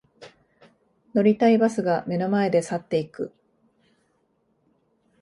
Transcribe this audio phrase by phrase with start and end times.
[1.13, 3.31] 乗りたいバスが目の前で去っていく